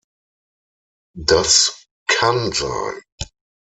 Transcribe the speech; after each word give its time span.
Das 1.27 1.85
kann 2.07 2.51
sein. 2.53 3.03